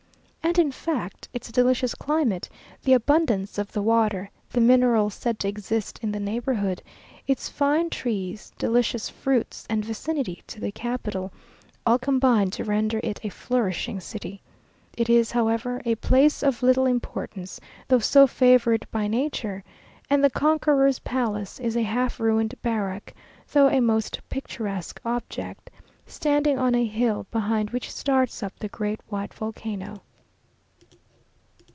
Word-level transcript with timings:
And 0.43 0.59
in 0.59 0.71
fact, 0.73 1.29
its 1.33 1.49
delicious 1.49 1.95
climate, 1.95 2.49
the 2.83 2.91
abundance 2.91 3.57
of 3.57 3.71
the 3.71 3.81
water, 3.81 4.29
the 4.49 4.59
minerals 4.59 5.13
said 5.13 5.39
to 5.39 5.47
exist 5.47 5.97
in 6.01 6.11
the 6.11 6.19
neighbourhood, 6.19 6.81
its 7.25 7.47
fine 7.47 7.89
trees, 7.89 8.51
delicious 8.57 9.07
fruits, 9.07 9.65
and 9.69 9.85
vicinity 9.85 10.43
to 10.47 10.59
the 10.59 10.71
capital, 10.73 11.31
all 11.85 11.97
combined 11.97 12.51
to 12.53 12.65
render 12.65 12.99
it 13.01 13.21
a 13.23 13.29
flourishing 13.29 14.01
city. 14.01 14.41
It 14.97 15.09
is, 15.09 15.31
however, 15.31 15.81
a 15.85 15.95
place 15.95 16.43
of 16.43 16.61
little 16.61 16.85
importance, 16.85 17.61
though 17.87 17.99
so 17.99 18.27
favoured 18.27 18.85
by 18.91 19.07
nature; 19.07 19.63
and 20.09 20.21
the 20.21 20.29
conqueror's 20.29 20.99
palace 20.99 21.61
is 21.61 21.77
a 21.77 21.83
half 21.83 22.19
ruined 22.19 22.55
barrack, 22.61 23.13
though 23.53 23.69
a 23.69 23.79
most 23.79 24.19
picturesque 24.27 24.99
object, 25.05 25.69
standing 26.05 26.59
on 26.59 26.75
a 26.75 26.83
hill, 26.85 27.25
behind 27.31 27.69
which 27.69 27.89
starts 27.89 28.43
up 28.43 28.59
the 28.59 28.67
great 28.67 28.99
white 29.07 29.33
volcano. 29.33 30.01